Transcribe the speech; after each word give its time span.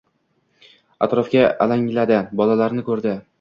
Atrofga 1.07 1.43
alangladi, 1.67 2.19
bolalarni 2.41 2.87
ko'rdi. 2.91 3.15